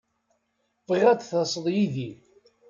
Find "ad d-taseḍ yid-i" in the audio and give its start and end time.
1.09-2.11